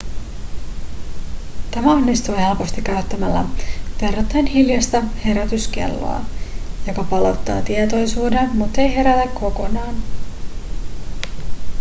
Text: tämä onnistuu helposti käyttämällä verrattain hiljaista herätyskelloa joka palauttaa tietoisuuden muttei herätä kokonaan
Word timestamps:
tämä 1.71 1.91
onnistuu 1.91 2.37
helposti 2.37 2.81
käyttämällä 2.81 3.45
verrattain 4.01 4.45
hiljaista 4.45 5.01
herätyskelloa 5.25 6.21
joka 6.87 7.03
palauttaa 7.03 7.61
tietoisuuden 7.61 8.55
muttei 8.57 8.95
herätä 8.95 9.27
kokonaan 9.39 9.95